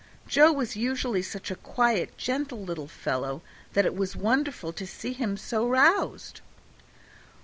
[0.27, 5.13] Joe was usually such a quiet, gentle little fellow that it was wonderful to see
[5.13, 6.41] him so roused.